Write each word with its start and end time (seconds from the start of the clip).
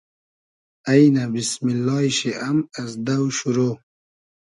اݷنۂ 0.91 1.23
بیسمیللای 1.31 2.07
شی 2.17 2.31
ام 2.47 2.57
از 2.79 2.91
دۆ 3.05 3.17
شورۆ 3.37 3.69